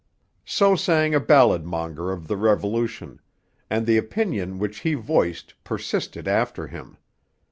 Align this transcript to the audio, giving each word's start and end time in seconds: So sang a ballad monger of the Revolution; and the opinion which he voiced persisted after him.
So 0.47 0.75
sang 0.75 1.13
a 1.13 1.19
ballad 1.19 1.63
monger 1.63 2.11
of 2.11 2.27
the 2.27 2.35
Revolution; 2.35 3.19
and 3.69 3.85
the 3.85 3.97
opinion 3.97 4.57
which 4.57 4.79
he 4.79 4.95
voiced 4.95 5.53
persisted 5.63 6.27
after 6.27 6.65
him. 6.65 6.97